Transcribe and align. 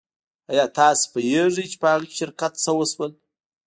ایا 0.51 0.65
تاسو 0.77 1.03
پوهیږئ 1.13 1.65
چې 1.71 1.77
په 1.81 1.87
هغه 1.93 2.07
شرکت 2.19 2.53
څه 2.63 2.71
شول 2.93 3.11